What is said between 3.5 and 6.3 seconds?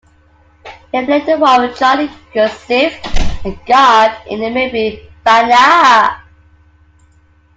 guard, in the movie "Fanaa".